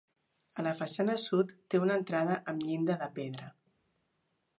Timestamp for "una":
1.83-1.97